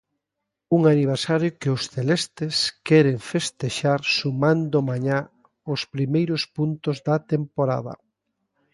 [0.77, 2.55] Un aniversario que os celestes
[2.87, 5.19] queren festexar sumando mañá
[5.73, 7.93] os primeiros puntos da temporada.